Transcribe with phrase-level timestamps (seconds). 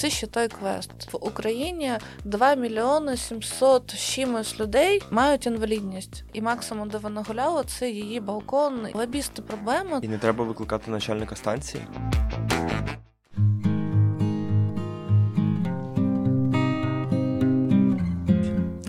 [0.00, 1.92] це ще той квест в Україні
[2.24, 8.86] 2 мільйони 700 чимось людей мають інвалідність, і максимум, де вона гуляла, це її балкон.
[8.94, 10.00] Лобісти проблеми.
[10.02, 11.82] І не треба викликати начальника станції.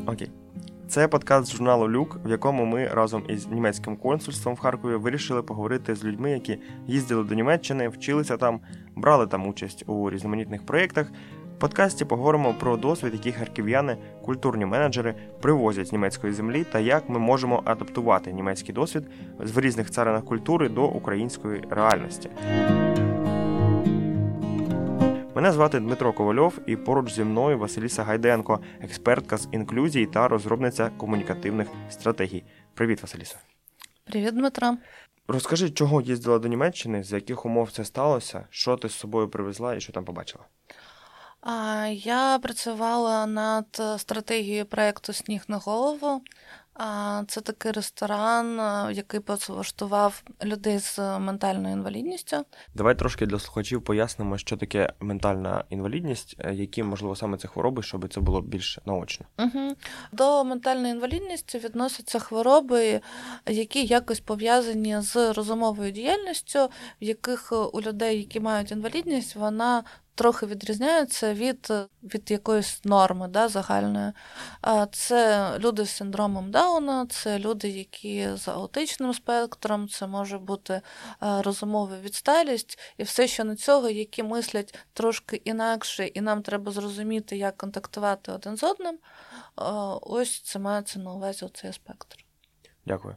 [0.05, 0.31] Окей.
[0.91, 5.95] Це подкаст журналу Люк, в якому ми разом із німецьким консульством в Харкові вирішили поговорити
[5.95, 8.59] з людьми, які їздили до Німеччини, вчилися там,
[9.01, 11.07] брали там участь у різноманітних проєктах.
[11.55, 17.09] В подкасті поговоримо про досвід, який харків'яни, культурні менеджери привозять з німецької землі, та як
[17.09, 19.03] ми можемо адаптувати німецький досвід
[19.39, 22.29] в різних царинах культури до української реальності.
[25.35, 30.89] Мене звати Дмитро Ковальов, і поруч зі мною Василіса Гайденко, експертка з інклюзії та розробниця
[30.97, 32.43] комунікативних стратегій.
[32.73, 33.37] Привіт, Василіса.
[34.03, 34.77] Привіт, Дмитро.
[35.31, 39.75] Розкажи, чого їздила до Німеччини, з яких умов це сталося, що ти з собою привезла
[39.75, 40.43] і що там побачила?
[41.91, 46.21] Я працювала над стратегією проєкту Сніг на голову.
[47.27, 48.59] Це такий ресторан,
[48.95, 49.19] який
[49.49, 52.45] влаштував людей з ментальною інвалідністю.
[52.75, 57.83] Давай трошки для слухачів пояснимо, що таке ментальна інвалідність, е, які можливо саме це хвороби,
[57.83, 59.25] щоб це було більш наочно.
[59.39, 59.75] Угу.
[60.11, 63.01] До ментальної інвалідності відносяться хвороби,
[63.47, 66.65] які якось пов'язані з розумовою діяльністю,
[67.01, 69.83] в яких у людей, які мають інвалідність, вона
[70.15, 71.73] трохи відрізняються від
[72.03, 74.11] від якоїсь норми да, загальної.
[74.91, 80.81] Це люди з синдромом Дауна, це люди, які з аутичним спектром, це може бути
[81.19, 87.37] розумова відсталість і все, що на цього, які мислять трошки інакше, і нам треба зрозуміти,
[87.37, 88.99] як контактувати один з одним.
[90.01, 92.25] Ось це мається на увазі цей спектр.
[92.85, 93.15] Дякую.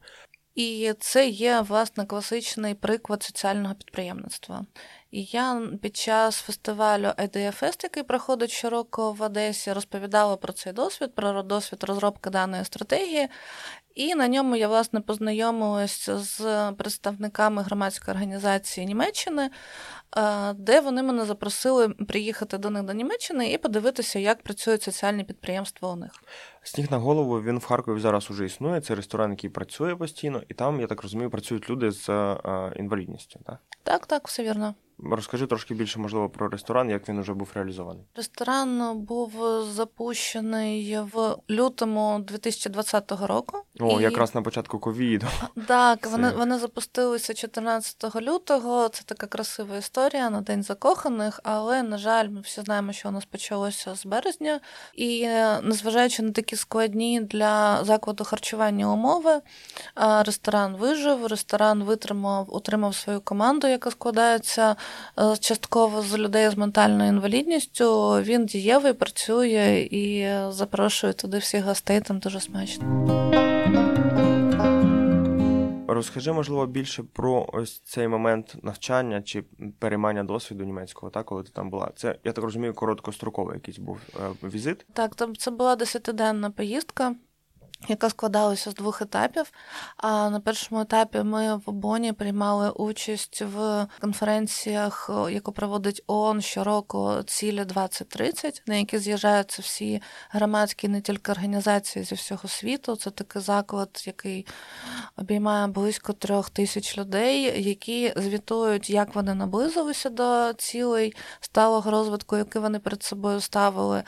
[0.55, 4.67] І це є власне класичний приклад соціального підприємництва.
[5.17, 11.43] Я під час фестивалю IDFest, який проходить щороку в Одесі, розповідала про цей досвід, про
[11.43, 13.29] досвід розробки даної стратегії.
[13.95, 19.51] І на ньому я власне познайомилася з представниками громадської організації Німеччини,
[20.55, 25.93] де вони мене запросили приїхати до них до Німеччини і подивитися, як працюють соціальні підприємства
[25.93, 26.11] у них.
[26.63, 28.81] Сніг на голову він в Харкові зараз уже існує.
[28.81, 32.37] Це ресторан, який працює постійно, і там, я так розумію, працюють люди з
[32.77, 33.41] інвалідністю.
[33.47, 34.75] Так, так, так, все вірно.
[34.99, 38.05] Розкажи трошки більше, можливо, про ресторан, як він вже був реалізований.
[38.17, 39.33] Ресторан був
[39.65, 43.59] запущений в лютому 2020 року.
[43.85, 44.03] О, і...
[44.03, 45.27] якраз на початку ковіду.
[45.67, 46.09] Так, Це...
[46.09, 48.89] вони вони запустилися 14 лютого.
[48.89, 53.13] Це така красива історія на День закоханих, але, на жаль, ми всі знаємо, що у
[53.13, 54.61] нас почалося з березня.
[54.95, 59.41] І е, незважаючи на такі складні для закладу харчування умови,
[60.27, 64.77] ресторан вижив, ресторан витримав, утримав свою команду, яка складається.
[65.19, 68.11] Е, частково з людей з ментальною інвалідністю.
[68.23, 73.54] Він дієвий, працює і запрошує туди всіх гостей, там дуже смачно.
[75.95, 79.45] Розкажи, можливо, більше про ось цей момент навчання чи
[79.79, 81.91] переймання досвіду німецького, так, коли ти там була.
[81.97, 84.87] Це, я так розумію, короткостроковий якийсь був е, візит.
[84.93, 87.15] Так, там це була десятиденна поїздка
[87.89, 89.53] яка складалася з двох етапів.
[89.97, 97.23] А на першому етапі ми в Боні приймали участь в конференціях, яку проводить ООН щороку
[97.27, 102.97] цілі 2030, на які з'їжджаються всі громадські, не тільки організації зі всього світу.
[102.97, 104.47] Це такий заклад, який
[105.17, 112.63] обіймає близько трьох тисяч людей, які звітують, як вони наблизилися до цілей сталого розвитку, який
[112.63, 114.03] вони перед собою ставили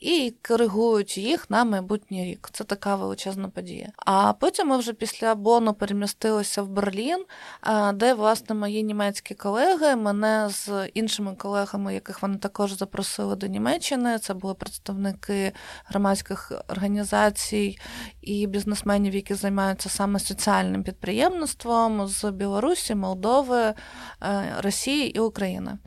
[0.00, 2.48] і коригують їх на майбутній рік.
[2.52, 3.88] Це така величезна подія.
[3.96, 7.24] А потім ми вже після Бону перемістилися в Берлін,
[7.94, 14.18] де, власне, мої німецькі колеги мене з іншими колегами, яких вони також запросили до Німеччини.
[14.18, 15.52] Це були представники
[15.84, 17.78] громадських організацій
[18.22, 23.74] і бізнесменів, які займаються саме соціальним підприємництвом з Білорусі, Молдови, е,
[24.60, 25.78] Росії і України.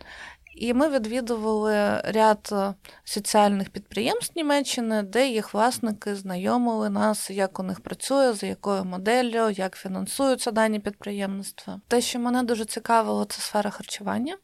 [0.61, 2.73] І ми відвідували ряд е,
[3.03, 9.49] соціальних підприємств Німеччини, де їх власники знайомили нас, як у них працює, за якою моделлю,
[9.49, 11.81] як фінансуються дані підприємництва.
[11.87, 14.37] Те, що мене дуже цікавило, це сфера харчування.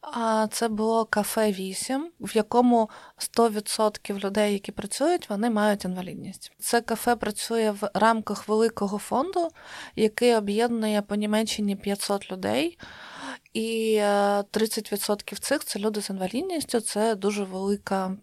[0.00, 2.90] А це було кафе 8, в якому
[3.36, 6.52] 100% людей, які працюють, вони мають інвалідність.
[6.58, 9.48] Це кафе працює в рамках великого фонду,
[9.96, 12.78] який об'єднує по Німеччині 500 людей.
[13.52, 13.98] І
[14.52, 16.80] 30% е, цих це люди з інвалідністю.
[16.80, 18.16] Це дуже велика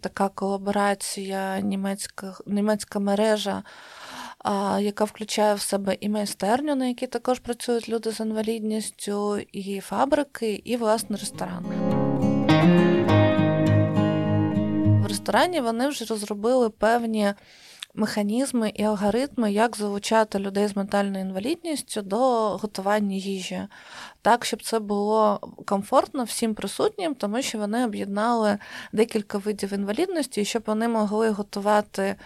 [0.00, 3.62] така колаборація, німецька німецька мережа,
[4.80, 10.62] яка включає в себе і майстерню, на якій також працюють люди з інвалідністю, і фабрики,
[10.64, 11.94] і власне ресторан.
[15.24, 17.34] ресторані вони вже розробили певні
[17.94, 22.18] механізми і алгоритми, як залучати людей з ментальною інвалідністю до
[22.56, 23.62] готування їжі,
[24.24, 28.58] так, щоб це було комфортно всім присутнім, тому що вони об'єднали
[28.92, 32.16] декілька видів інвалідності, щоб вони могли готувати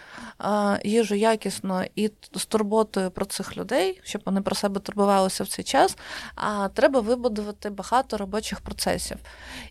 [0.84, 5.64] їжу якісно і з турботою про цих людей, щоб вони про себе турбувалися в цей
[5.64, 5.96] час.
[6.34, 9.16] А треба вибудувати багато робочих процесів.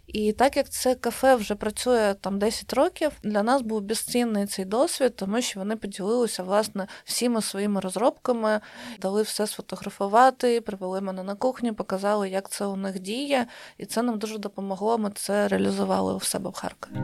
[0.07, 4.65] І так як це кафе вже працює там 10 років, для нас був безцінний цей
[4.65, 8.59] досвід, тому що вони поділилися власне всіма своїми розробками,
[9.01, 13.47] дали все сфотографувати, привели мене на кухню, показали, як це у них діє,
[13.77, 14.97] і це нам дуже допомогло.
[14.97, 16.97] Ми це реалізували у себе в Харкові.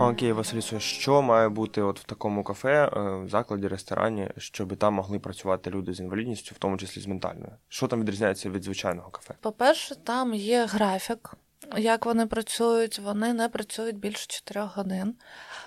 [0.00, 4.94] Окей, Василісо, що має бути от в такому кафе, е, в закладі, ресторані, щоб там
[4.94, 7.52] могли працювати люди з інвалідністю, в тому числі з ментальною?
[7.68, 9.34] Що там відрізняється від звичайного кафе?
[9.40, 11.34] По-перше, там є графік.
[11.76, 15.14] Як вони працюють, вони не працюють більше 4 годин.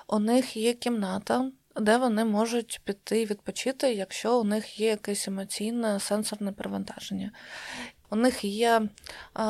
[0.08, 6.00] У них є кімната, де вони можуть піти відпочити, якщо у них є якесь емоційне
[6.00, 7.32] сенсорне перевантаження.
[8.12, 8.82] У них є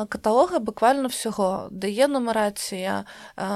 [0.08, 3.04] каталоги буквально всього, де є нумерація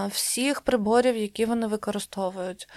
[0.08, 2.68] всіх приборів, які вони використовують,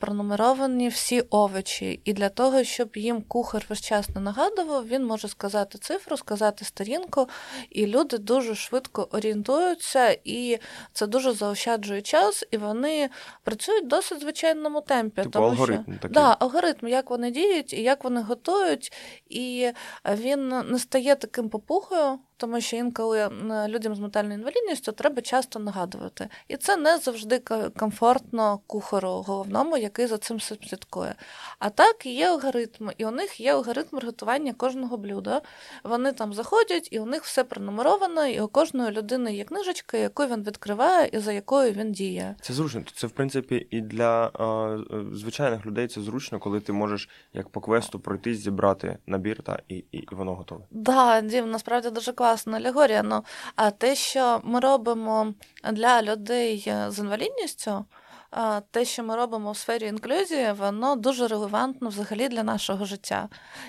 [0.00, 2.00] пронумеровані всі овочі.
[2.04, 6.64] І для того, щоб їм кухар весь час не нагадував, він може сказати цифру, сказати
[6.64, 7.28] сторінку,
[7.70, 10.58] і люди дуже швидко орієнтуються, і
[10.92, 13.10] це дуже заощаджує час, і вони
[13.44, 15.22] працюють в досить звичайному темпі.
[15.22, 16.10] Типу тому алгоритм що, такий.
[16.14, 18.92] Да, алгоритм, як вони діють і як вони готують,
[19.28, 19.70] і
[20.14, 22.27] він не стає таким 不会哦。
[22.38, 23.30] Тому що інколи
[23.68, 26.28] людям з ментальною інвалідністю треба часто нагадувати.
[26.48, 27.38] І це не завжди
[27.78, 31.14] комфортно кухару головному, який за цим слідкує.
[31.58, 35.42] А так є алгоритм, і у них є алгоритм готування кожного блюда.
[35.84, 40.26] Вони там заходять, і у них все пронумеровано, і у кожної людини є книжечка, яку
[40.26, 42.34] він відкриває і за якою він діє.
[42.40, 42.82] Це зручно.
[42.94, 47.60] Це в принципі і для е, звичайних людей це зручно, коли ти можеш як по
[47.60, 50.64] квесту пройти, зібрати набір та і, і, і воно готове.
[50.70, 53.02] Да, Дім, насправді дуже класно класна алегорія.
[53.02, 53.24] Ну,
[53.56, 55.34] а те, що ми робимо
[55.72, 57.84] для людей з інвалідністю,
[58.70, 63.28] те, що ми робимо в сфері інклюзії, воно дуже релевантно взагалі для нашого життя.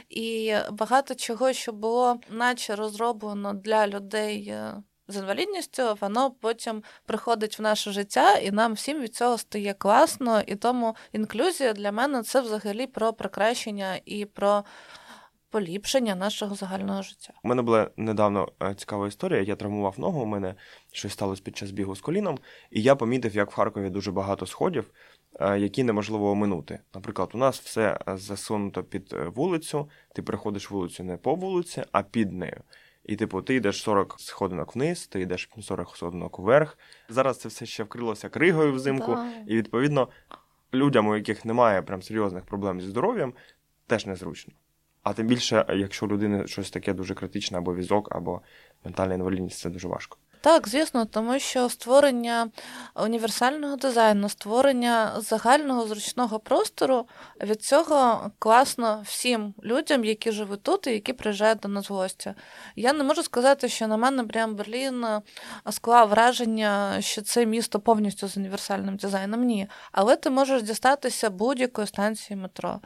[0.09, 4.47] І багато чого, що було, наче розроблено для людей.
[4.47, 4.73] Е,
[5.11, 10.41] з інвалідністю, воно потім приходить в наше життя, і нам всім від цього стає класно.
[10.47, 14.63] І тому інклюзія для мене це взагалі про прикращення і про
[15.49, 17.33] поліпшення нашого загального життя.
[17.43, 19.41] У мене була недавно е, цікава історія.
[19.41, 20.21] Я травмував ногу.
[20.21, 20.55] У мене
[20.91, 22.39] щось сталося під час бігу з коліном,
[22.71, 24.91] і я помітив, як в Харкові дуже багато сходів,
[25.39, 26.79] е, які неможливо оминути.
[26.93, 29.89] Наприклад, у нас все е, засунуто під вулицю.
[30.13, 32.61] Ти переходиш вулицю не по вулиці, а під нею.
[33.05, 36.77] І, типу, ти йдеш 40 сходинок вниз, ти йдеш 40 сходинок вверх.
[37.09, 39.31] Зараз це все ще вкрилося кригою взимку, да.
[39.47, 40.07] і відповідно
[40.73, 43.33] людям, у яких немає прям серйозних проблем зі здоров'ям,
[43.87, 44.53] теж незручно.
[45.09, 48.41] А тим більше, якщо у людини щось таке дуже критичне, або візок, або
[48.85, 50.17] ментальна інвалідність, це дуже важко.
[50.41, 52.49] Так, звісно, тому що створення
[52.95, 57.07] універсального дизайну, створення загального зручного простору
[57.41, 62.33] від цього класно всім людям, які живуть тут і які приїжджають до нас в гості.
[62.75, 65.05] Я не можу сказати, що на мене прям Берлін
[65.71, 69.43] склав враження, що це місто повністю з універсальним дизайном.
[69.43, 69.67] Ні.
[69.91, 72.79] Але ти можеш дістатися будь-якої станції метро.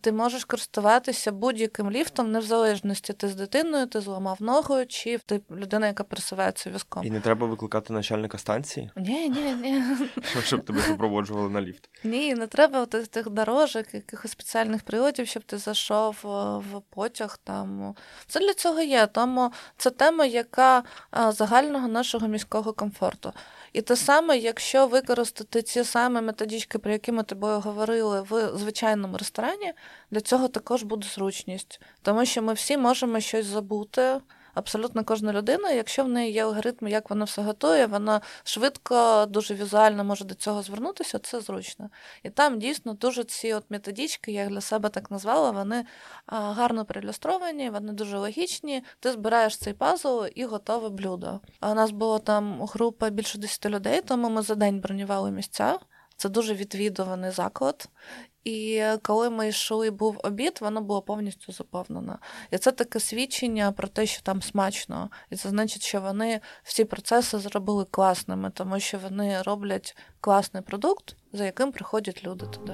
[0.00, 5.86] Ти можеш користуватися будь-яким ліфтом, незалежності ти з дитиною, ти зламав ногу, чи ти людина,
[5.86, 7.06] яка пересувається візком військом.
[7.06, 8.90] І не треба викликати начальника станції?
[8.96, 9.82] Ні, ні, ні.
[10.44, 11.88] Щоб тебе супроводжували на ліфт.
[12.04, 17.38] Ні, не треба тих, тих дорожок, якихось спеціальних приладів, щоб ти зайшов в потяг.
[17.44, 17.94] Там.
[18.26, 19.06] Це для цього є.
[19.06, 20.82] Тому це тема, яка
[21.28, 23.32] загального нашого міського комфорту.
[23.72, 29.16] І те саме, якщо використати ці самі методички, про які ми тобою говорили в звичайному
[29.16, 29.72] ресторані,
[30.10, 34.20] для цього також буде зручність, тому що ми всі можемо щось забути
[34.54, 39.54] абсолютно кожна людина, якщо в неї є алгоритм, як вона все готує, вона швидко, дуже
[39.54, 41.90] візуально може до цього звернутися, це зручно.
[42.22, 45.84] І там дійсно дуже ці от методички, я для себе так назвала, вони
[46.26, 48.84] гарно проілюстровані, вони дуже логічні.
[49.00, 51.40] Ти збираєш цей пазл і готове блюдо.
[51.62, 55.78] У нас було там група більше 10 людей, тому ми за день бронювали місця.
[56.16, 57.88] Це дуже відвідуваний заклад.
[58.44, 62.18] І коли ми йшли, був обід, воно було повністю заповнено.
[62.50, 65.10] І це таке свідчення про те, що там смачно.
[65.30, 71.16] І це значить, що вони всі процеси зробили класними, тому що вони роблять класний продукт,
[71.32, 72.72] за яким приходять люди туди.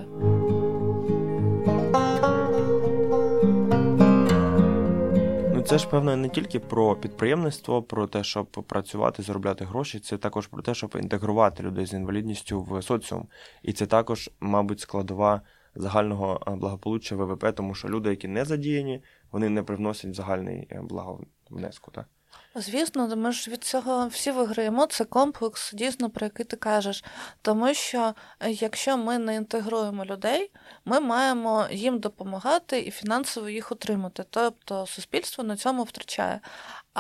[5.69, 10.01] це ж певно не тільки про підприємництво, про те, щоб працювати, заробляти гроші.
[10.01, 13.29] Це також про те, щоб інтегрувати людей з інвалідністю в соціум.
[13.63, 15.41] І це також, мабуть, складова
[15.75, 20.81] загального е, благополуччя ВВП, тому що люди, які не задіяні, вони не привносять загальний е,
[20.83, 21.91] благовнеску.
[21.91, 22.07] Так?
[22.55, 24.87] Звісно, ми ж від цього всі виграємо.
[24.87, 27.05] Це комплекс, дійсно, про який ти кажеш.
[27.43, 30.51] Тому що е, якщо ми не інтегруємо людей,
[30.85, 34.25] ми маємо їм допомагати і фінансово їх утримати.
[34.31, 36.41] Тобто суспільство на цьому втрачає.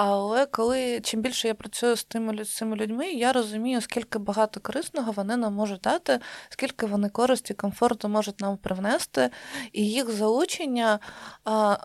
[0.00, 4.60] Але коли чим більше я працюю з тими з цими людьми, я розумію, скільки багато
[4.60, 9.30] корисного вони нам можуть дати, скільки вони користі, комфорту можуть нам привнести,
[9.72, 10.98] і їх залучення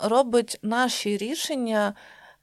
[0.03, 1.93] робить наші рішення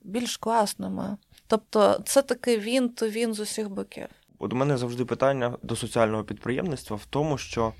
[0.02, 1.16] більш класними.
[1.46, 4.06] Тобто це таке він то він з усіх боків.
[4.38, 7.72] От у мене завжди питання до соціального підприємництва в тому, що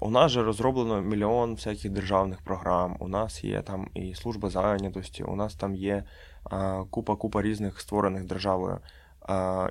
[0.00, 2.96] у нас же розроблено мільйон всяких державних програм.
[3.00, 6.04] У нас є там і служба зайнятості, у нас там є
[6.90, 8.80] купа-купа різних створених державою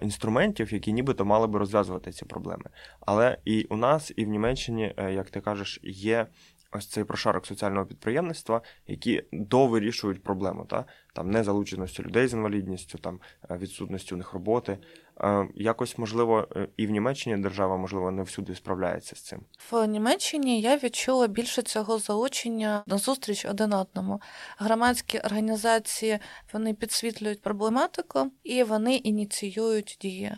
[0.01, 2.65] інструментів, які нібито мали би розв'язувати ці проблеми.
[2.99, 6.27] Але і у нас, і в Німеччині, е, як ти кажеш, є
[6.71, 10.85] ось цей прошарок соціального підприємництва, які довирішують проблему, та?
[11.13, 13.19] там незалученості людей з інвалідністю, там
[13.51, 14.77] е, відсутності у них роботи.
[15.21, 19.39] Е, якось можливо е, і в Німеччині держава, можливо, не всюди справляється з цим.
[19.71, 24.21] В Німеччині я відчула більше цього залучення на зустріч один одному.
[24.57, 26.19] Громадські організації
[26.53, 30.31] вони підсвітлюють проблематику і вони ініціюють дії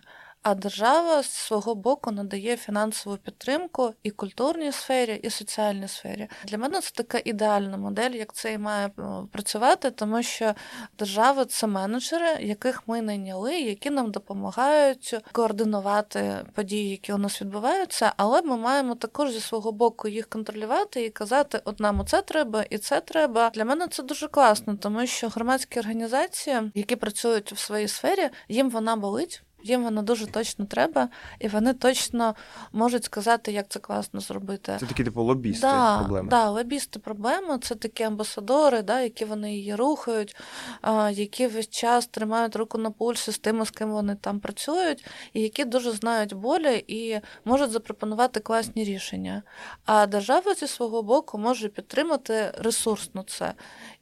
[0.50, 6.28] а держава з свого боку надає фінансову підтримку і культурній сфері, і соціальній сфері.
[6.46, 8.92] Для мене це така ідеальна модель, як це і має е,
[9.32, 10.54] працювати, тому що
[11.00, 18.14] держава це менеджери, яких ми найняли, які нам допомагають координувати події, які у нас відбуваються,
[18.18, 22.64] але ми маємо також зі свого боку їх контролювати і казати: от нам оце треба,
[22.70, 23.50] і це треба.
[23.50, 28.70] Для мене це дуже класно, тому що громадські організації, які працюють в своїй сфері, їм
[28.70, 31.10] вона болить їм воно дуже точно треба,
[31.40, 32.36] і вони точно
[32.72, 34.78] можуть сказати, як це класно зробити.
[34.80, 36.30] Це такі типу лобісти да, проблеми.
[36.30, 37.60] Да, лобісти проблеми.
[37.62, 40.36] Це такі амбасадори, да, які вони її рухають,
[40.82, 45.06] а, які весь час тримають руку на пульсі з тими, з ким вони там працюють,
[45.34, 49.44] і які дуже знають болі і можуть запропонувати класні рішення.
[49.86, 53.54] А держава зі свого боку може підтримати ресурсно це.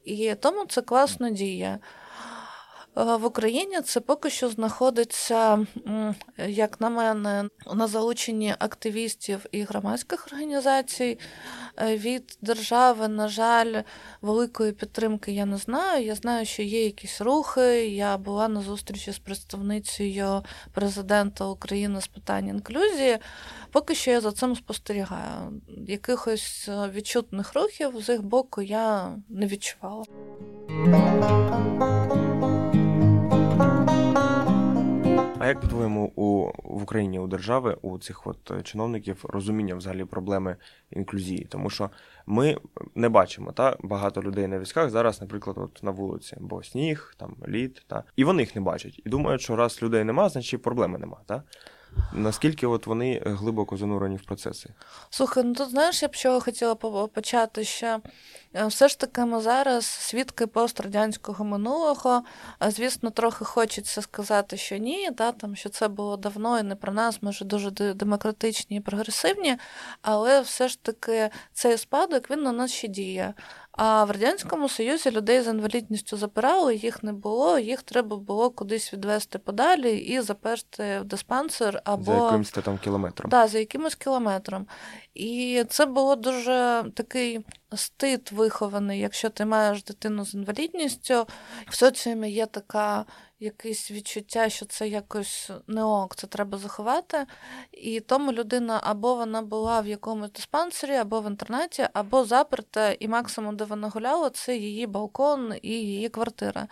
[0.04, 1.78] І тому це класно діє.
[2.98, 5.66] Е, в Україні це поки що знаходиться,
[6.46, 11.18] як на мене, на залученні активістів і громадських організацій.
[11.78, 13.82] Е, від держави, на жаль,
[14.22, 16.04] великої підтримки я не знаю.
[16.04, 17.88] Я знаю, що є якісь рухи.
[17.88, 23.18] Я була на зустрічі з представницею президента України з питань інклюзії.
[23.72, 25.60] Поки що я за цим спостерігаю.
[25.88, 30.04] Якихось е, відчутних рухів з їх боку я не відчувала.
[35.46, 40.04] А як по-твоєму у в Україні у держави у цих от е, чиновників розуміння взагалі
[40.04, 40.56] проблеми
[40.90, 41.46] інклюзії?
[41.50, 41.90] Тому що
[42.26, 42.58] ми
[42.94, 47.36] не бачимо та багато людей на військах зараз, наприклад, от на вулиці, бо сніг, там
[47.48, 49.00] лід, та і вони їх не бачать.
[49.04, 51.16] І думають, що раз людей нема, значить проблеми нема.
[51.26, 51.42] Та?
[52.12, 54.70] Наскільки от вони глибоко занурені в процеси?
[55.10, 58.00] Слухай, ну тут знаєш, я б чого хотіла почати ще.
[58.56, 62.22] Е, все ж таки, ми зараз свідки пострадянського минулого.
[62.68, 66.92] Звісно, трохи хочеться сказати, що ні, да, там, що це було давно і не про
[66.92, 69.56] нас, ми вже дуже демократичні і прогресивні,
[70.02, 73.34] але все ж таки цей спадок він на нас ще діє.
[73.76, 78.92] А в Радянському Союзі людей з інвалідністю запирали, їх не було, їх треба було кудись
[78.92, 83.30] відвести подалі і заперти в диспансер або за якимось там кілометром.
[83.30, 84.66] Так, за якимось кілометром.
[85.16, 87.40] І це було дуже такий
[87.74, 91.26] стид вихований, якщо ти маєш дитину з інвалідністю.
[91.68, 93.04] В соціумі є така
[93.40, 97.26] якесь відчуття, що це якось не ок, це треба заховати.
[97.72, 103.08] І тому людина або вона була в якомусь диспансері, або в інтернаті, або заперта, і
[103.08, 106.68] максимум, де вона гуляла, це її балкон і її квартира.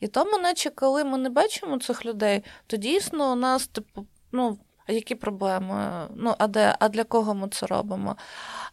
[0.00, 4.58] І тому, наче коли ми не бачимо цих людей, то дійсно у нас, типу, ну.
[4.88, 6.08] Які проблеми?
[6.16, 8.16] Ну, а де, а для кого ми це робимо?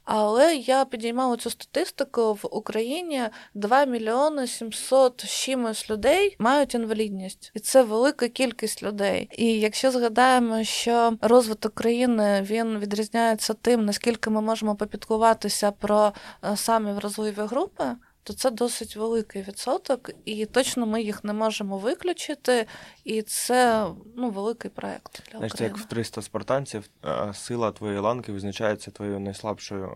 [0.04, 3.22] Але я підіймала цю статистику в Україні
[3.54, 9.30] 2 мільйони 700 чимось людей мають інвалідність, і це велика кількість людей.
[9.38, 16.58] І якщо згадаємо, що розвиток країни він відрізняється тим, наскільки ми можемо попіткуватися про е,
[16.58, 17.84] самі вразливі групи
[18.26, 22.66] то це досить великий відсоток, і точно ми їх не можемо виключити.
[23.04, 25.24] І це ну, великий проект.
[25.32, 26.90] для Знаєш, це як в 300 спартанців
[27.34, 29.96] сила твоєї ланки визначається твоєю найслабшою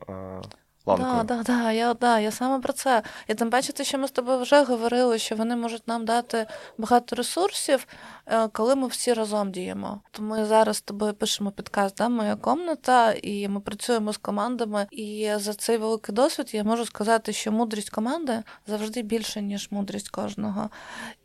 [0.97, 1.23] планкою.
[1.23, 3.01] Да, да, да, я да, я саме про це.
[3.27, 6.45] І там бачите, що ми з тобою вже говорили, що вони можуть нам дати
[6.77, 7.87] багато ресурсів,
[8.25, 10.01] е, коли ми всі разом діємо.
[10.11, 14.87] То ми зараз з тобою пишемо підкаст, да, моя комната, і ми працюємо з командами.
[14.91, 20.09] І за цей великий досвід я можу сказати, що мудрість команди завжди більше, ніж мудрість
[20.09, 20.69] кожного.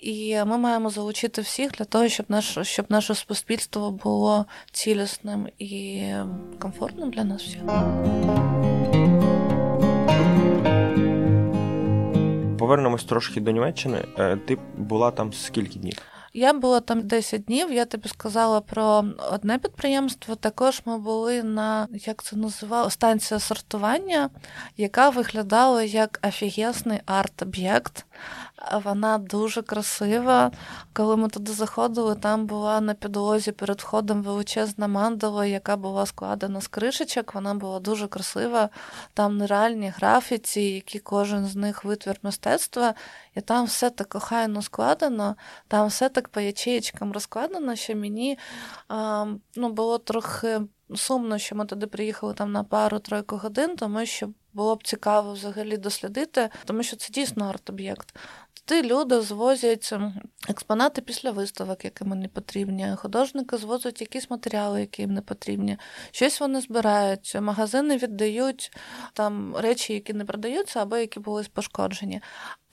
[0.00, 6.04] І ми маємо залучити всіх для того, щоб наш, щоб наше суспільство було цілісним і
[6.59, 7.62] комфортним для нас всіх.
[12.64, 14.04] Повернемось трошки до Німеччини.
[14.18, 15.99] Е, ти була там скільки днів?
[16.33, 17.73] Я була там 10 днів.
[17.73, 20.35] Я тобі сказала про одне підприємство.
[20.35, 24.30] Також ми були на як це називало станція сортування,
[24.76, 28.04] яка виглядала як офігесний арт-об'єкт.
[28.85, 30.50] Вона дуже красива.
[30.92, 36.61] Коли ми туди заходили, там була на підлозі перед входом величезна мандала, яка була складена
[36.61, 37.35] з кришечок.
[37.35, 38.68] Вона була дуже красива.
[39.14, 42.94] Там нереальні графіці, які кожен з них витвір мистецтва.
[43.35, 45.37] І там все так охайно складено,
[45.68, 48.38] там все так по ячеєчкам розкладено, що мені
[48.88, 50.61] а, ну, було трохи
[50.94, 55.76] сумно, що ми туди приїхали там на пару-тройку годин, тому що було б цікаво взагалі
[55.76, 58.16] дослідити, тому що це дійсно арт-об'єкт.
[58.55, 59.95] Туди люди звозять
[60.49, 62.89] експонати після виставок, які мені потрібні.
[62.97, 65.77] Художники звозять якісь матеріали, які їм не потрібні.
[66.11, 68.77] Щось вони збирають, магазини віддають
[69.13, 72.21] там речі, які не продаються, або які були пошкоджені.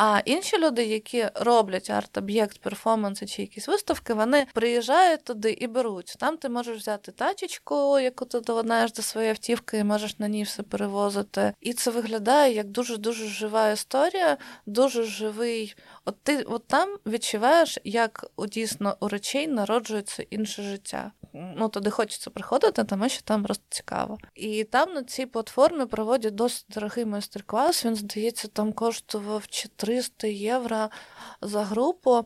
[0.03, 6.15] А інші люди, які роблять арт-об'єкт, перформанси чи якісь виставки, вони приїжджають туди і беруть.
[6.19, 10.43] Там ти можеш взяти тачечку, яку ти доладнаєш до своєї автівки, і можеш на ній
[10.43, 11.53] все перевозити.
[11.59, 15.70] І це виглядає як дуже дуже жива історія, дуже живий.
[15.71, 21.11] ich От ти от там відчуваєш, як у дійсно у речей народжується інше життя.
[21.33, 24.17] Ну туди хочеться приходити, тому що там просто цікаво.
[24.35, 27.85] І там на цій платформі проводять досить дорогий майстер-клас.
[27.85, 30.89] Він здається, там коштував 300 євро
[31.41, 32.25] за групу,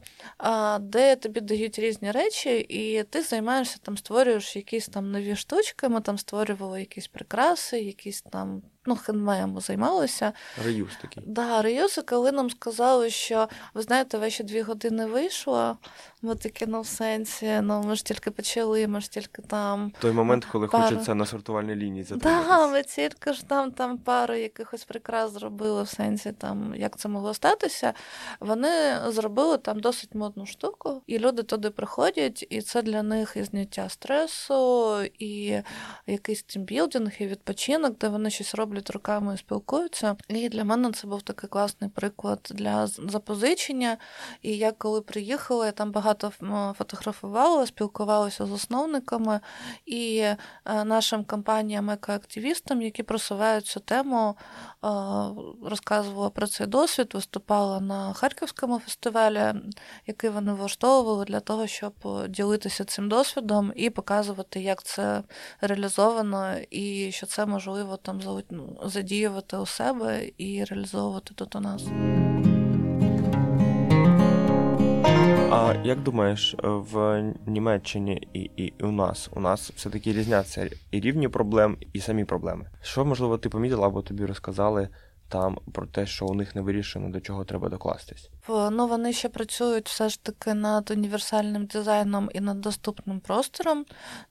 [0.79, 5.89] де тобі дають різні речі, і ти займаєшся там, створюєш якісь там нові штучки.
[5.89, 10.34] Ми там створювали якісь прикраси, якісь там ну, хендмеєм займалися.
[10.65, 11.23] Реюз такий.
[11.28, 15.78] Да, реюз, коли нам сказали, що ви знаєте, ви ще дві години вийшло.
[16.26, 19.92] Ми такі, ну в сенсі, ну ми ж тільки почали, ми ж тільки там.
[20.00, 20.84] Той момент, коли пару...
[20.84, 22.50] хочеться на сортувальній лінії затриматися.
[22.50, 27.10] Да, ми тільки ж там там пару якихось прикрас зробили в сенсі, там як це
[27.10, 27.94] могло статися.
[28.40, 33.44] Вони зробили там досить модну штуку, і люди туди приходять, і це для них і
[33.44, 35.62] зняття стресу, і
[36.08, 40.16] якийсь тімбілдинг, і відпочинок, де вони щось роблять руками і спілкуються.
[40.28, 43.98] І для мене це був такий класний приклад для запозичення.
[44.42, 46.14] І я коли приїхала, я там багато
[46.78, 49.39] фотографувала, спілкувалася з основниками
[49.86, 54.88] і е, нашим компаніям екоактивістам, які просувають цю тему, е,
[55.63, 59.54] розказувала про цей досвід, виступала на Харківському фестивалі,
[60.08, 61.93] який вони влаштовували для того, щоб
[62.30, 65.23] ділитися цим досвідом і показувати, як це
[65.62, 71.84] реалізовано, і що це можливо там ну, задіювати у себе і реалізовувати тут у нас.
[75.84, 81.78] Як думаєш, в Німеччині і, і у нас у нас все-таки різняться і рівні проблем,
[81.93, 82.65] і самі проблеми?
[82.82, 84.89] Що можливо ти помітила або тобі розказали
[85.30, 88.30] там про те, що у них не вирішено, до чого треба докластись?
[88.49, 93.86] Ну, вони ще працюють все ж таки над універсальним дизайном і над доступним простором,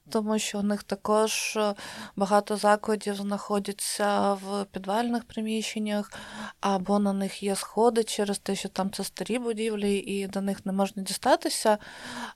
[0.09, 1.75] тому що у них також е,
[2.17, 6.13] багато закладів знаходяться в підвальних приміщеннях,
[6.61, 10.67] або на них є сходи через те, що там це старі будівлі і до них
[10.67, 11.79] не можна дістатися.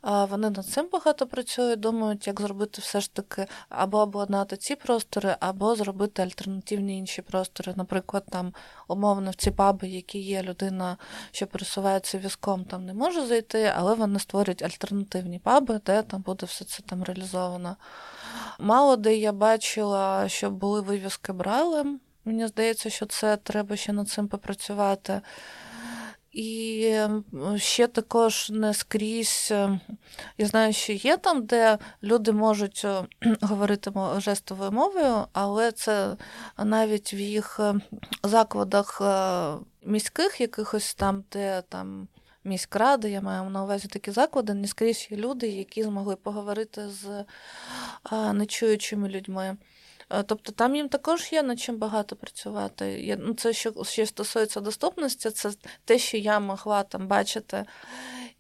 [0.03, 5.37] Вони над цим багато працюють, думають, як зробити все ж таки або обладнати ці простори,
[5.41, 7.73] або зробити альтернативні інші простори.
[7.77, 8.53] Наприклад, там
[8.89, 10.97] умовно в ці паби, які є людина,
[11.31, 16.47] що пересувається візком, там не може зайти, але вони створюють альтернативні паби, де там буде
[16.47, 17.77] все це там реалізовано.
[18.59, 21.85] Мало де я бачила, що були вивізки брали.
[22.25, 25.21] Мені здається, що це треба ще над цим попрацювати.
[26.39, 26.97] І
[27.57, 29.53] ще також не скрізь.
[30.39, 32.87] Я знаю, що є там, де люди можуть
[33.41, 36.17] говорити жестовою мовою, але це
[36.59, 37.61] навіть в їх
[38.23, 39.03] закладах
[39.85, 42.09] міських якихось там, де там.
[42.45, 47.25] Міськради, я маю на увазі такі заклади, не скрізь є люди, які змогли поговорити з
[48.33, 49.57] нечуючими людьми.
[50.11, 53.17] Е, тобто там їм також є над чим багато працювати.
[53.21, 55.51] Ну, Це що що стосується доступності, це
[55.85, 57.65] те, що я могла там бачити.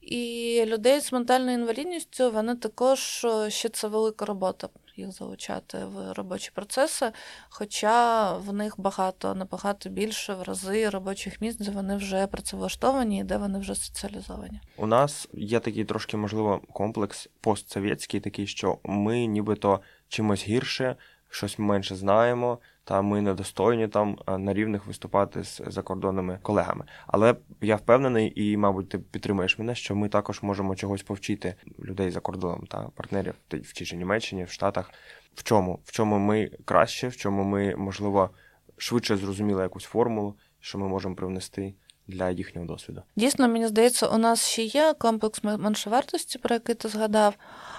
[0.00, 4.68] І людей з ментальною інвалідністю вони також ще це велика робота.
[4.96, 7.12] їх залучати в робочі процеси,
[7.48, 13.24] хоча в них багато, набагато більше в рази робочих місць, де вони вже працевлаштовані і
[13.24, 14.60] де вони вже соціалізовані.
[14.76, 20.96] У нас є такий трошки, можливо, комплекс постсовєтський, такий, що ми нібито чимось гірше,
[21.28, 26.84] щось менше знаємо, та ми недостойні там на рівних виступати з закордонними колегами.
[27.06, 32.10] Але я впевнений, і, мабуть, ти підтримуєш мене, що ми також можемо чогось повчити людей
[32.10, 34.90] за кордоном та партнерів в тій же Німеччині, в Штатах.
[35.34, 35.80] В чому?
[35.84, 38.30] В чому ми краще, в чому ми, можливо,
[38.76, 41.74] швидше зрозуміли якусь формулу, що ми можемо привнести
[42.08, 43.02] для їхнього досвіду.
[43.16, 47.34] Дійсно, мені здається, у нас ще є комплекс меншовартості, про який ти згадав.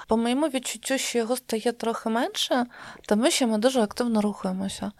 [0.07, 2.65] По моєму відчуттю, що його стає трохи менше,
[3.01, 4.91] тому що ми дуже активно рухаємося.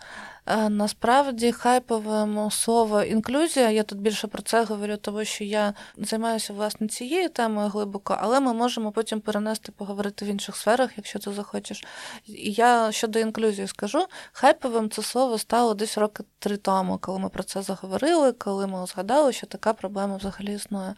[0.52, 6.54] Е, насправді, хайпове слово інклюзія, я тут більше про це говорю, тому що я займаюся
[6.54, 11.32] власне цією темою глибоко, але ми можемо потім перенести, поговорити в інших сферах, якщо ти
[11.32, 11.84] захочеш.
[12.28, 17.30] І я щодо інклюзії скажу, хайповим це слово стало десь роки три тому, коли ми
[17.30, 20.96] про це заговорили, коли ми згадали, що така проблема взагалі існує.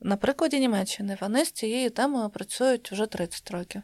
[0.00, 3.82] На прикладі Німеччини вони з цією темою працюють вже 30 років.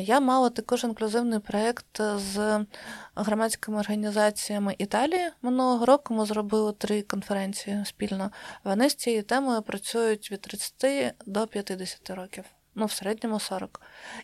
[0.00, 2.64] Я мала також інклюзивний проєкт з
[3.14, 5.30] громадськими організаціями Італії.
[5.42, 8.30] Минулого року ми зробили три конференції спільно.
[8.64, 12.44] Вони з цією темою працюють від 30 до 50 років.
[12.78, 13.80] Ну, в середньому 40.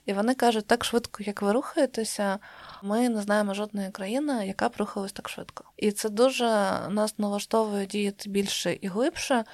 [0.07, 2.39] І вони кажуть, так швидко, як ви рухаєтеся,
[2.83, 5.65] ми не знаємо жодної країни, яка б рухалась так швидко.
[5.77, 6.45] І це дуже
[6.89, 9.45] нас налаштовує діяти більше і глибше.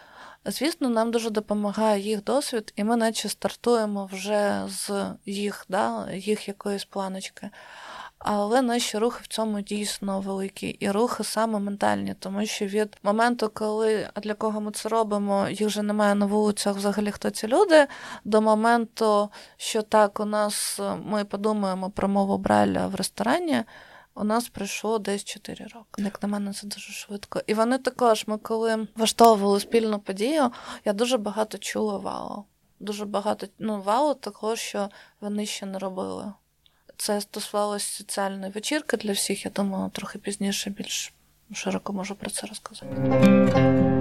[0.44, 4.90] Звісно, нам дуже допомагає їх досвід, і ми наче стартуємо вже з
[5.26, 7.50] їх, да, їх якоїсь планочки.
[8.18, 13.50] Але наші рухи в цьому дійсно великі, і рухи саме ментальні, тому що від моменту,
[13.54, 17.86] коли для кого ми це робимо, їх вже немає на вулицях, взагалі хто ці люди,
[18.24, 23.64] до моменту, що так у нас ми подумаємо про мову Брайля в ресторані
[24.20, 26.02] у нас пройшло десь 4 роки.
[26.02, 27.42] Як на мене, це дуже швидко.
[27.46, 30.50] І вони також, ми коли влаштовували спільну подію,
[30.84, 32.44] я дуже багато чула валу.
[32.80, 34.88] Дуже багато ну, валу такого, що
[35.20, 36.32] вони ще не робили.
[36.96, 39.44] Це стосувалося соціальної вечірки для всіх.
[39.44, 41.12] Я думаю, трохи пізніше більш
[41.52, 43.97] широко можу про це розказати.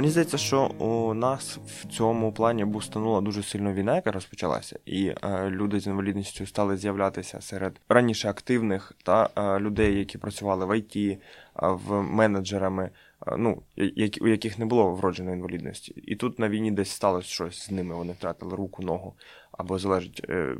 [0.00, 5.06] Мені здається, що у нас в цьому плані бустанула дуже сильно війна, яка розпочалася, і
[5.22, 10.78] е, люди з інвалідністю стали з'являтися серед раніше активних та е, людей, які працювали в
[10.78, 11.18] ІТ, е,
[11.54, 12.90] в менеджерами,
[13.26, 15.92] е, ну які, у яких не було вродженої інвалідності.
[15.96, 17.94] І тут на війні десь сталося щось з ними.
[17.94, 19.14] Вони втратили руку, ногу
[19.52, 20.56] або залежить, е,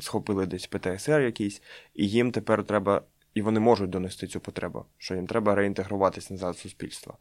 [0.00, 1.62] схопили десь ПТСР якийсь,
[1.94, 3.02] і їм тепер треба,
[3.34, 7.18] і вони можуть донести цю потребу, що їм треба реінтегруватися назад в суспільство.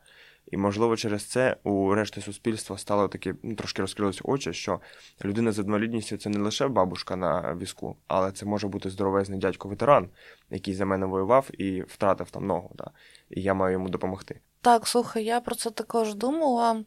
[0.53, 4.79] І, можливо, через це у решти суспільства стало таке, ну, трошки розкрилися очі, що
[5.25, 10.09] людина з інвалідністю це не лише бабушка на візку, але це може бути здоровезний дядько-ветеран,
[10.49, 12.71] який за мене воював і втратив там ногу.
[12.75, 12.91] Да?
[13.29, 14.39] І я маю йому допомогти.
[14.61, 16.83] Так, слухай, я про це також думала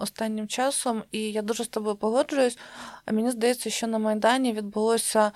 [0.00, 2.58] останнім часом, і я дуже з тобою погоджуюсь.
[3.04, 5.32] А мені здається, що на Майдані відбулося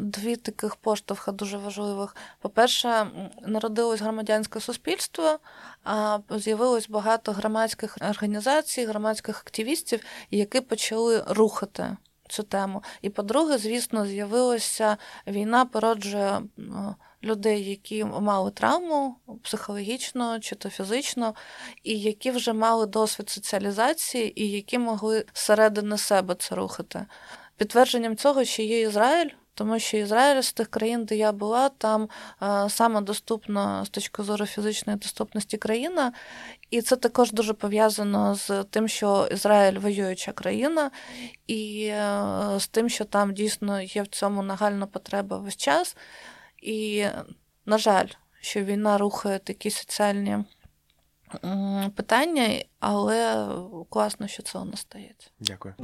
[0.00, 2.16] дві таких поштовха дуже важливих.
[2.40, 3.06] По-перше,
[3.46, 5.38] народилось громадянське суспільство,
[5.84, 10.00] а з'явилось багато громадських організацій, громадських активістів,
[10.30, 11.96] які почали рухати.
[12.28, 12.82] Цю тему.
[13.02, 16.42] І по-друге, звісно, з'явилася війна, породжує
[17.22, 21.34] людей, які мали травму психологічно чи то фізично,
[21.82, 27.06] і які вже мали досвід соціалізації, і які могли зсередини себе це рухати.
[27.62, 29.30] Підтвердженням цього ще є Ізраїль.
[29.54, 34.22] Тому що Ізраїль з тих країн, де я була, там а, саме доступна з точки
[34.22, 36.12] зору фізичної доступності країна,
[36.70, 40.90] і це також дуже пов'язано з тим, що Ізраїль воююча країна,
[41.46, 45.96] і а, з тим, що там дійсно є в цьому нагальна потреба весь час.
[46.62, 47.04] І,
[47.66, 48.08] на жаль,
[48.40, 50.38] що війна рухає такі соціальні
[51.96, 53.48] питання, але
[53.90, 55.30] класно, що це у нас стається.
[55.40, 55.74] Дякую.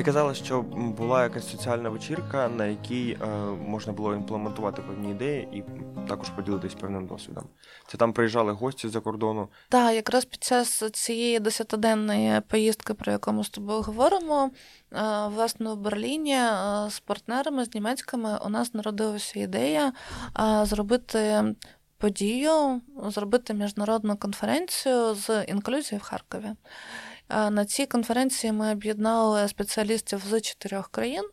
[0.00, 3.26] Ти казала, що була якась соціальна вечірка, на якій е,
[3.66, 5.64] можна було імплементувати певні ідеї і
[6.08, 7.44] також поділитись певним досвідом.
[7.86, 9.48] Це там приїжджали гості з-за кордону.
[9.68, 14.50] Так, якраз під час цієї десятиденної поїздки, про яку ми з тобою говоримо,
[14.92, 19.92] е, власне, в Берліні е, з партнерами, з німецькими, у нас народилася ідея
[20.40, 21.54] е, зробити.
[21.98, 26.50] Подію зробити міжнародну конференцію з інклюзії в Харкові.
[27.30, 31.24] На цій конференції ми об'єднали спеціалістів з чотирьох країн.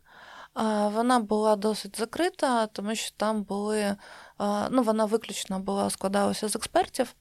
[0.94, 3.96] Вона була досить закрита, тому що там були,
[4.70, 7.14] ну, вона виключно була складалася з експертів.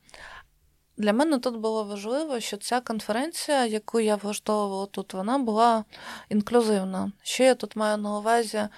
[0.96, 5.84] для мене тут було важливо, що ця конференція, яку я влаштовувала тут, вона була
[6.28, 7.12] інклюзивна.
[7.22, 8.68] Що я тут маю на увазі?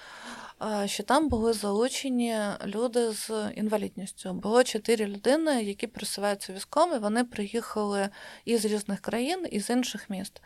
[0.85, 4.33] Що там були залучені люди з інвалідністю.
[4.33, 8.09] Було чотири людини, які присуваються військом, вони приїхали
[8.45, 10.43] із різних країн, із інших міст.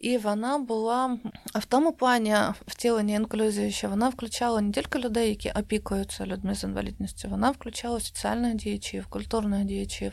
[0.00, 1.18] І вона була
[1.54, 2.36] в тому плані
[2.66, 8.00] втілення інклюзії, що вона включала не тільки людей, які опікуються людьми з інвалідністю, вона включала
[8.00, 10.12] соціальних діячів, культурних діячів,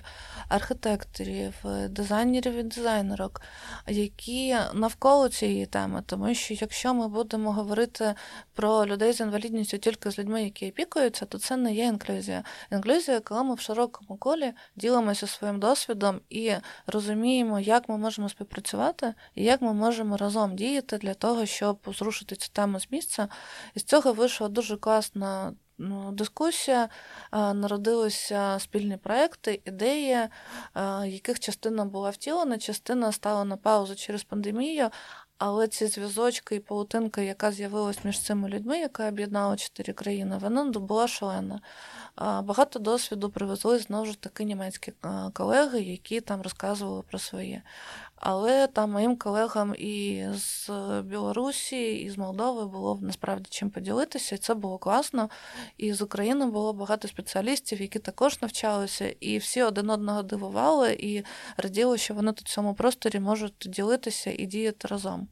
[0.49, 1.53] архітекторів,
[1.89, 3.41] дизайнерів і дизайнерок,
[3.87, 6.03] які навколо цієї теми.
[6.05, 8.13] Тому що якщо ми будемо говорити
[8.53, 12.43] про людей з інвалідністю тільки з людьми, які опікуються, то це не є інклюзія.
[12.71, 16.51] Інклюзія, коли ми в широкому колі ділимося своїм досвідом і
[16.87, 22.35] розуміємо, як ми можемо співпрацювати і як ми можемо разом діяти для того, щоб зрушити
[22.35, 23.27] цю тему з місця.
[23.75, 26.89] І з цього вийшла дуже класна ну, дискусія,
[27.31, 30.17] народилися спільні проекти, ідеї,
[31.05, 34.89] яких частина була втілена, частина стала на паузу через пандемію.
[35.39, 40.63] Але ці зв'язочки і паутинка, яка з'явилась між цими людьми, яка об'єднала чотири країни, вона
[40.63, 41.61] була шалена.
[42.17, 44.93] Багато досвіду привезли знову ж таки німецькі
[45.33, 47.61] колеги, які там розказували про своє.
[48.19, 50.69] Але там моїм колегам і з
[51.03, 55.29] Білорусі, і з Молдови було насправді чим поділитися, і це було класно.
[55.77, 61.23] І з України було багато спеціалістів, які також навчалися, і всі один одного дивували і
[61.57, 65.27] раділи, що вони тут в цьому просторі можуть ділитися і діяти разом.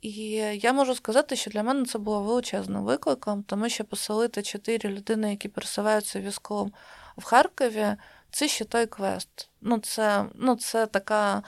[0.00, 0.20] І
[0.62, 5.30] я можу сказати, що для мене це було величезним викликом, тому що поселити чотири людини,
[5.30, 6.72] які пересуваються військовим
[7.16, 7.86] в Харкові,
[8.32, 9.50] це ще той квест.
[9.60, 11.42] Ну, це, ну, це така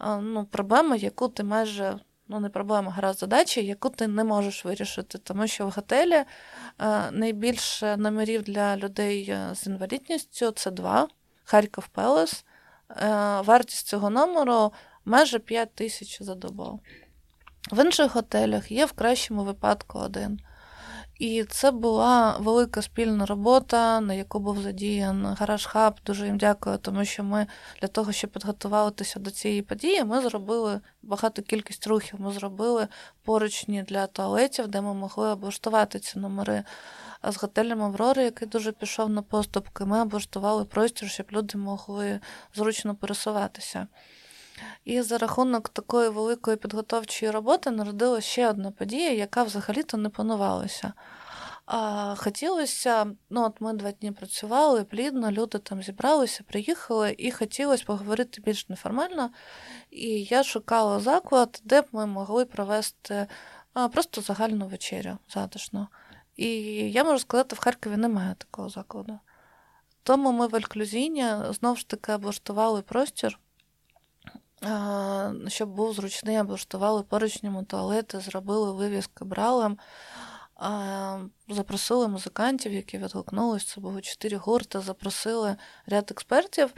[0.00, 1.98] ну, проблема, яку ти майже.
[2.28, 6.24] Ну, не проблема, гаразд задача, яку ти не можеш вирішити, тому що в готелі
[7.10, 11.08] найбільше номерів для людей е, з інвалідністю це два
[11.44, 12.44] Харків Пелес.
[13.44, 14.72] Вартість цього номеру
[15.04, 16.80] майже 5 тисяч за добу.
[17.72, 20.40] В інших готелях є в кращому випадку один.
[21.18, 25.94] І це була велика спільна робота, на яку був задіян гараж хаб.
[26.06, 27.46] Дуже їм дякую, тому що ми
[27.80, 32.20] для того, щоб підготуватися до цієї події, ми зробили багато кількість рухів.
[32.20, 32.88] Ми зробили
[33.24, 36.64] поручні для туалетів, де ми могли облаштувати ці номери.
[37.20, 42.20] А з готелем Аврори, який дуже пішов на поступки, ми облаштували простір, щоб люди могли
[42.54, 43.86] зручно пересуватися.
[44.84, 50.92] І за рахунок такої великої підготовчої роботи народилася ще одна подія, яка взагалі-то не планувалася.
[51.66, 57.84] А Хотілося, ну от ми два дні працювали плідно, люди там зібралися, приїхали, і хотілося
[57.84, 59.30] поговорити більш неформально.
[59.90, 63.26] І я шукала заклад, де б ми могли провести
[63.74, 65.88] а, просто загальну вечерю затишно.
[66.36, 66.48] І
[66.90, 69.18] я можу сказати, в Харкові немає такого закладу.
[70.02, 73.38] Тому ми в Альклюзіні знову ж таки облаштували простір
[75.48, 79.78] щоб був зручний, облаштували поручньому туалети, зробили вивіски бралем.
[81.48, 86.74] Запросили музикантів, які відгукнулися, це було чотири гурти, запросили ряд експертів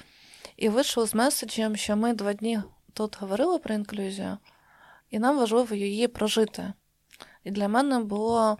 [0.56, 2.60] і вийшли з меседжем, що ми два дні
[2.92, 4.38] тут говорили про інклюзію,
[5.10, 6.72] і нам важливо її прожити.
[7.44, 8.58] І для мене було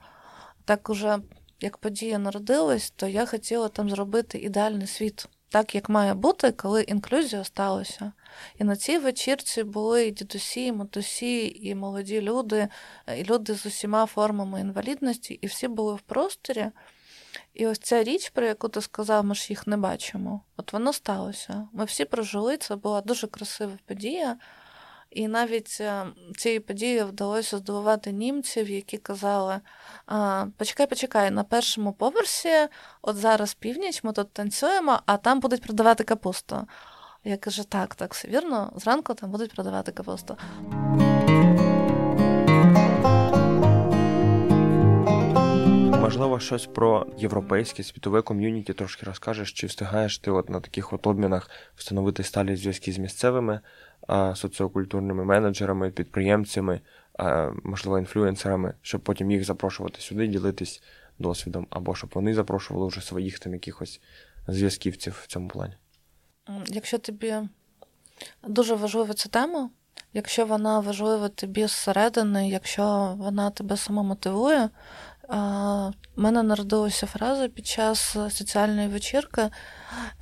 [0.64, 1.19] так уже,
[1.61, 6.83] як подія народилась, то я хотіла там зробити ідеальний світ так, як має бути, коли
[6.83, 8.13] інклюзія сталася.
[8.59, 12.69] І на цій вечірці були і дідусі, і матусі, і молоді люди,
[13.19, 16.67] і люди з усіма формами інвалідності, і всі були в просторі.
[17.55, 20.41] І ось ця річ, про яку ти сказав, ми ж їх не бачимо.
[20.57, 21.69] От воно сталося.
[21.73, 24.37] Ми всі прожили, це була дуже красива подія.
[25.11, 29.61] І навіть е, цією подією вдалося здивувати німців, які казали:
[30.57, 32.68] почекай, почекай, на першому поверсі,
[33.03, 36.66] от зараз північ, ми тут танцюємо, а там будуть продавати капусту.
[37.25, 40.37] Я кажу, так, так, все вірно, зранку там будуть продавати капусту.
[46.01, 51.07] Можливо, щось про європейське світове ком'юніті трошки розкажеш, чи встигаєш ти от на таких от
[51.07, 53.61] обмінах встановити сталі зв'язки з місцевими
[54.35, 56.81] соціокультурними менеджерами, підприємцями,
[57.64, 60.83] можливо, інфлюенсерами, щоб потім їх запрошувати сюди, ділитись
[61.18, 64.01] досвідом, або щоб вони запрошували вже своїх там якихось
[64.49, 65.75] зв'язківців в цьому плані.
[66.66, 67.35] Якщо тобі
[68.49, 69.71] дуже важлива ця тема,
[70.12, 74.71] якщо вона важлива тобі зсередини, якщо вона тебе самомотивує,
[75.29, 79.51] у мене народилася фраза під час соціальної вечірки,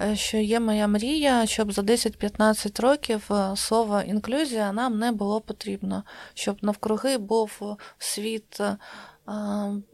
[0.01, 5.41] е, що є моя мрія, щоб за 10-15 років е, слово інклюзія нам не було
[5.41, 8.61] потрібно, щоб навкруги був світ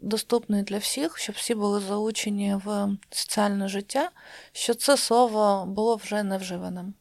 [0.01, 4.11] доступний для всіх, щоб всі були залучені в соціальне життя,
[4.53, 6.95] що це слово було вже невживаним.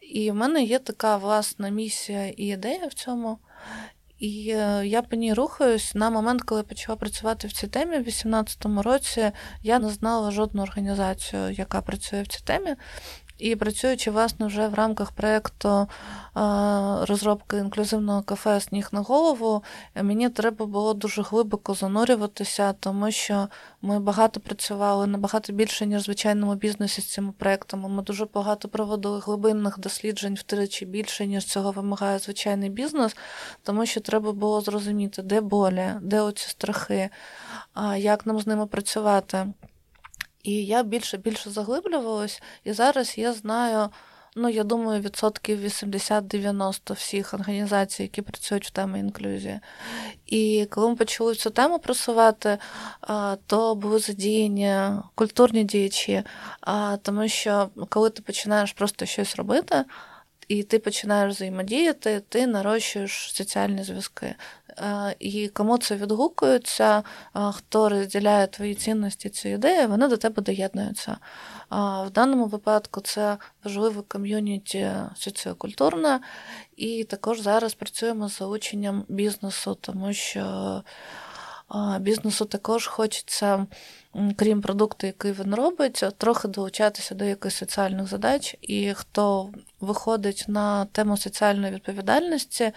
[0.00, 3.38] І в мене є така власна місія і ідея в цьому.
[4.18, 7.96] І е, я по ній рухаюсь на момент, коли я почала працювати в цій темі,
[7.96, 9.30] в 2018 році
[9.62, 12.74] я не знала жодну організацію, яка працює в цій темі.
[13.38, 15.86] І працюючи власне вже в рамках проєкту
[17.08, 19.62] розробки інклюзивного кафе Сніг на голову,
[20.02, 23.48] мені треба було дуже глибоко занурюватися, тому що
[23.82, 27.88] ми багато працювали набагато більше, ніж в звичайному бізнесі з цими проектами.
[27.88, 33.16] Ми дуже багато проводили глибинних досліджень втричі більше, ніж цього вимагає звичайний бізнес,
[33.62, 37.10] тому що треба було зрозуміти, де болі, де оці страхи,
[37.96, 39.46] як нам з ними працювати.
[40.48, 43.88] І я більше більше заглиблювалась, і зараз я знаю.
[44.36, 49.60] Ну, я думаю, відсотків 80-90 всіх організацій, які працюють в темі інклюзії.
[50.26, 52.58] І коли ми почали цю тему просувати,
[53.46, 54.74] то були задіяні
[55.14, 56.22] культурні діячі,
[57.02, 59.84] тому що коли ти починаєш просто щось робити,
[60.48, 64.34] і ти починаєш взаємодіяти, ти нарощуєш соціальні зв'язки.
[64.78, 67.02] Е, і кому це відгукується, е,
[67.54, 71.16] хто розділяє твої цінності, ці ідеї, вони до тебе доєднуються.
[71.70, 76.20] В даному випадку це важливе ком'юніті соціокультурне,
[76.76, 80.82] і також зараз працюємо з залученням бізнесу, тому що
[82.00, 83.66] бізнесу також хочеться,
[84.36, 88.56] крім продукту, який він робить, трохи долучатися до якихось соціальних задач.
[88.60, 92.72] І хто виходить на тему соціальної відповідальності,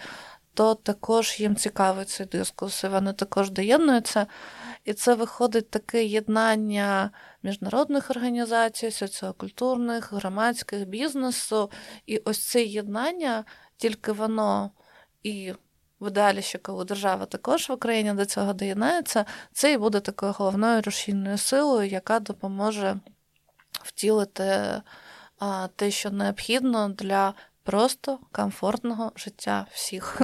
[0.54, 4.26] то також їм цікавий цей дискус, і вони також доєднуються.
[4.84, 7.10] І це виходить таке єднання
[7.42, 11.70] міжнародних організацій, соціокультурних, громадських бізнесу.
[12.06, 13.44] І ось це єднання,
[13.76, 14.70] тільки воно
[15.22, 15.52] і
[16.02, 20.32] в ідеалі, що коли держава також в Україні до цього доєднається, це і буде такою
[20.32, 22.96] головною рушійною силою, яка допоможе
[23.82, 24.82] втілити
[25.38, 30.20] а, те, що необхідно для просто комфортного життя всіх.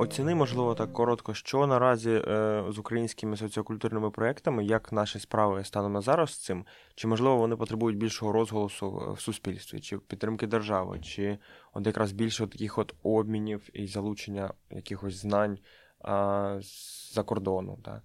[0.00, 5.92] Оціни, можливо, так коротко, що наразі е, з українськими соціокультурними проектами, як наші справи станом
[5.92, 11.00] на зараз з цим, чи можливо вони потребують більшого розголосу в суспільстві, чи підтримки держави,
[11.02, 11.38] чи
[11.72, 15.58] от якраз більше таких от обмінів і залучення якихось знань
[16.04, 17.78] а, з-за кордону?
[17.84, 18.02] Так?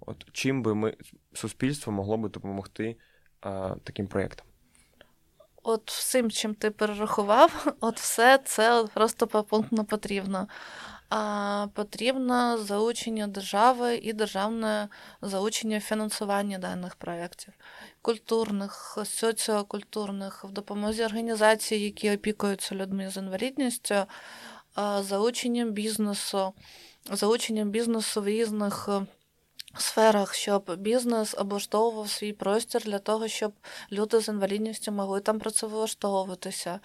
[0.00, 0.96] От чим би ми
[1.32, 2.96] суспільство могло би допомогти
[3.40, 4.46] а, таким проєктам?
[5.62, 10.48] От всім, чим ти перерахував, от все це просто попунктно потрібно.
[11.74, 14.88] Потрібно залучення держави і державне
[15.22, 17.54] залучення фінансування даних проєктів,
[18.02, 23.94] культурних, соціокультурних, в допомозі організацій, які опікуються людьми з інвалідністю,
[25.00, 26.52] залученням бізнесу,
[27.12, 28.88] залученням бізнесу в різних
[29.78, 33.52] сферах, щоб бізнес облаштовував свій простір для того, щоб
[33.92, 36.80] люди з інвалідністю могли там працевлаштовуватися.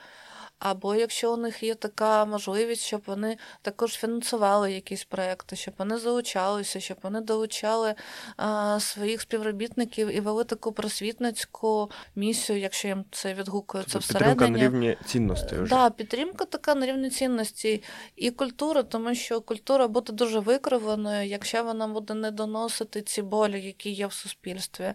[0.62, 5.98] Або якщо у них є така можливість, щоб вони також фінансували якісь проекти, щоб вони
[5.98, 7.96] залучалися, щоб вони долучали
[8.38, 14.36] а, своїх співробітників і вели таку просвітницьку місію, якщо їм це відгукується тобто всередині.
[14.36, 15.58] Підтримка на рівні цінностей.
[15.60, 17.84] Так, да, підтримка така на рівні цінностей
[18.16, 23.62] і культура, тому що культура буде дуже викривленою, якщо вона буде не доносити ці болі,
[23.62, 24.94] які є в суспільстві.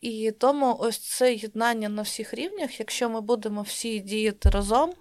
[0.00, 4.92] І тому ось це єднання на всіх рівнях, якщо ми будемо всі діяти разом,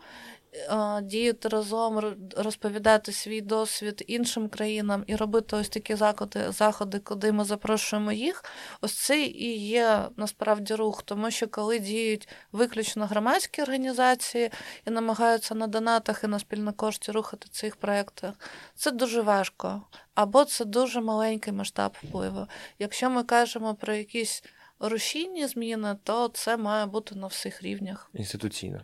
[0.54, 7.32] е, діяти разом, розповідати свій досвід іншим країнам і робити ось такі заходи, заходи, куди
[7.32, 8.44] ми запрошуємо їх,
[8.82, 14.52] ось це і є насправді рух, тому що коли діють виключно громадські організації
[14.88, 18.34] і намагаються на донатах і на спільнокошті рухати цих проєктах,
[18.76, 19.82] це дуже важко.
[20.16, 22.48] Або це дуже маленький масштаб впливу.
[22.80, 24.44] Якщо ми кажемо про якісь
[24.80, 28.10] рушійні зміни, то це має бути на всіх рівнях.
[28.14, 28.82] Інституційно.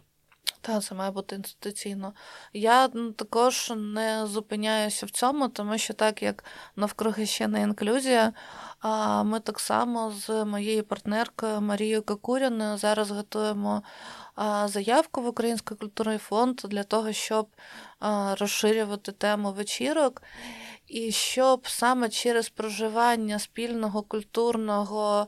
[0.66, 2.14] Так, це має бути інституційно.
[2.54, 6.44] Я також не зупиняюся в цьому, тому що так як
[6.76, 8.34] навкруги ще не інклюзія,
[8.80, 13.84] а ми так само з моєю партнеркою Марією Какуріною зараз готуємо
[14.66, 17.48] заявку в Український культурний фонд для того, щоб
[18.40, 20.22] розширювати тему вечірок.
[20.88, 25.28] І щоб саме через проживання спільного культурного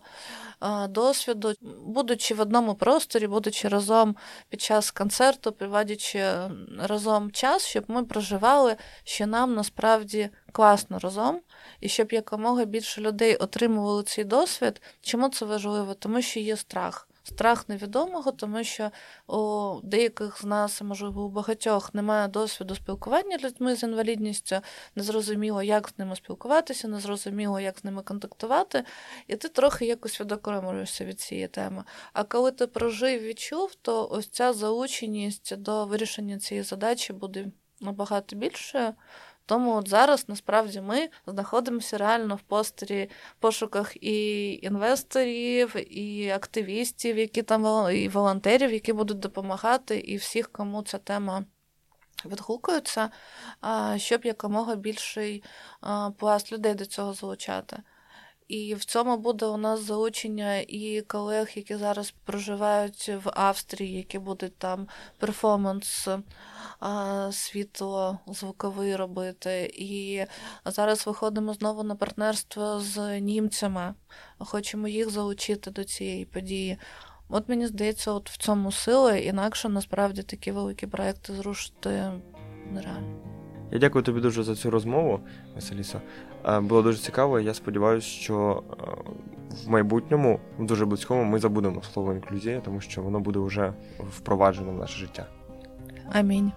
[0.90, 1.54] досвіду,
[1.86, 4.16] будучи в одному просторі, будучи разом
[4.50, 6.34] під час концерту, проводячи
[6.80, 11.42] разом час, щоб ми проживали, що нам насправді класно разом,
[11.80, 14.82] і щоб якомога більше людей отримували цей досвід.
[15.02, 15.94] Чому це важливо?
[15.94, 18.92] Тому що є страх страх невідомого, тому що
[19.28, 24.56] у деяких з нас, можливо, у багатьох немає досвіду спілкування людьми з інвалідністю,
[24.96, 28.84] незрозуміло, як з ними спілкуватися, незрозуміло, як з ними контактувати,
[29.28, 31.84] і ти трохи якось відокремлюєшся від цієї теми.
[32.14, 37.46] А коли ти прожив відчув, то ось ця заученість до вирішення цієї задачі буде
[37.82, 38.94] набагато більшою.
[39.46, 47.44] Тому от зараз насправді ми знаходимося реально в постері пошуках і інвесторів, і активістів, які
[47.44, 51.46] там і волонтерів, які будуть допомагати, і всіх, кому ця тема
[52.26, 53.10] відгукується,
[53.98, 55.44] щоб якомога більший
[56.18, 57.78] пласт людей до цього залучати.
[58.48, 64.20] І в цьому буде у нас залучення і колег, які зараз проживають в Австрії, які
[64.20, 64.88] будуть там
[65.18, 66.08] перформанс
[67.32, 69.72] світло звуковий робити.
[69.76, 70.26] І
[70.66, 73.94] зараз виходимо знову на партнерство з німцями.
[74.38, 76.78] Хочемо їх залучити до цієї події.
[77.30, 82.12] От мені здається, от в цьому сили, інакше насправді такі великі проекти зрушити
[82.72, 83.36] нереально.
[83.72, 85.20] Я дякую тобі дуже за цю розмову,
[85.56, 86.02] Василісо.
[86.62, 87.40] Було дуже цікаво.
[87.40, 88.64] Я сподіваюся, що
[89.66, 93.74] в майбутньому, в дуже близькому, ми забудемо слово інклюзія, тому що воно буде вже
[94.18, 95.26] впроваджено в наше життя.
[96.12, 96.52] Амінь.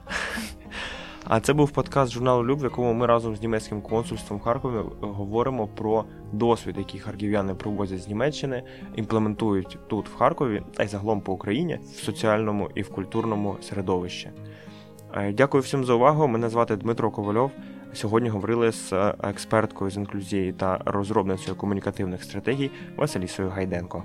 [1.24, 4.84] А це був подкаст журналу Люб, в якому ми разом з німецьким консульством в Харкові
[5.00, 8.62] говоримо про досвід, який харків'яни провозять з Німеччини,
[8.96, 14.30] імплементують тут, в Харкові, та й загалом по Україні в соціальному і в культурному середовищі.
[15.14, 16.28] Е, дякую всім за увагу.
[16.28, 17.50] Мене звати Дмитро Ковальов.
[17.92, 24.04] Сьогодні говорили з експерткою з інклюзії та розробницею комунікативних стратегій Василісою Гайденко.